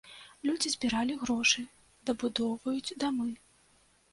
[0.49, 1.65] Людзі збіралі грошы,
[2.11, 3.29] дабудоўваюць дамы.